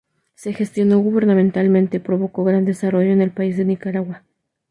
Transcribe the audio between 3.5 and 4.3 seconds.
de Nicaragua.